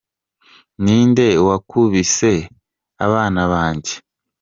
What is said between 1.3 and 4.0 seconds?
wakubise abana banjye?